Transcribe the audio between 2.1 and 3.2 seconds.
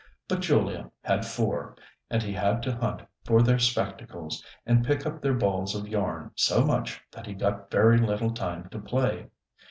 he had to hunt